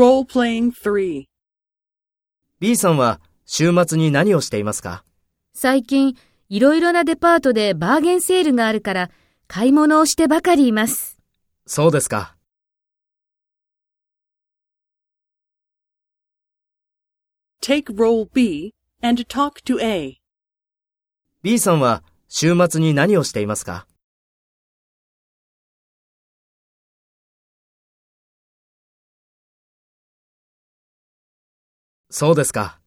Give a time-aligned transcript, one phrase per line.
[0.00, 1.26] Role-playing 3.
[2.58, 5.04] B さんは週末に何をしていますか？
[5.52, 6.16] 最近、
[6.48, 9.10] いろいろなデパートでバーゲンセールがあるから、
[9.46, 11.18] 買い物をしてばかりいます。
[11.66, 12.34] そうですか。
[17.60, 18.72] Take role B
[19.02, 20.16] and talk to A.
[21.42, 23.86] B さんは週末に何をしていますか？
[32.10, 32.79] そうですか。